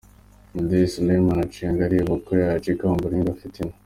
Mudeyi 0.53 0.87
Suleiman 0.93 1.39
acenga 1.45 1.81
areba 1.83 2.11
uko 2.17 2.31
yacika 2.41 2.83
Ombolenga 2.93 3.33
Fitina. 3.39 3.73